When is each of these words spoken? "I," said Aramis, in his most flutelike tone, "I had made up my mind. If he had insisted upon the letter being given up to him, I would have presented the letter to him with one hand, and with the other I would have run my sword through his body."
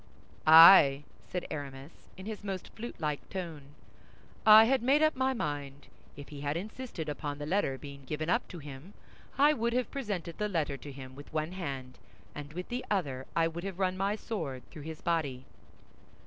"I," 0.47 1.03
said 1.27 1.45
Aramis, 1.51 1.91
in 2.17 2.25
his 2.25 2.43
most 2.43 2.75
flutelike 2.75 3.29
tone, 3.29 3.75
"I 4.47 4.63
had 4.63 4.81
made 4.81 5.03
up 5.03 5.15
my 5.15 5.33
mind. 5.35 5.89
If 6.17 6.29
he 6.29 6.41
had 6.41 6.57
insisted 6.57 7.07
upon 7.07 7.37
the 7.37 7.45
letter 7.45 7.77
being 7.77 8.05
given 8.05 8.27
up 8.27 8.47
to 8.47 8.57
him, 8.57 8.95
I 9.37 9.53
would 9.53 9.73
have 9.73 9.91
presented 9.91 10.39
the 10.39 10.49
letter 10.49 10.75
to 10.75 10.91
him 10.91 11.13
with 11.13 11.31
one 11.31 11.51
hand, 11.51 11.99
and 12.33 12.51
with 12.53 12.69
the 12.69 12.83
other 12.89 13.27
I 13.35 13.47
would 13.47 13.63
have 13.63 13.77
run 13.77 13.95
my 13.95 14.15
sword 14.15 14.67
through 14.71 14.81
his 14.89 15.01
body." 15.03 15.45